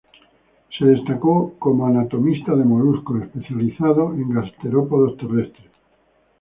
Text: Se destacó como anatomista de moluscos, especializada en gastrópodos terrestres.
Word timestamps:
Se 0.79 0.83
destacó 0.83 1.53
como 1.59 1.85
anatomista 1.85 2.55
de 2.55 2.65
moluscos, 2.65 3.21
especializada 3.21 4.03
en 4.15 4.31
gastrópodos 4.31 5.15
terrestres. 5.17 5.69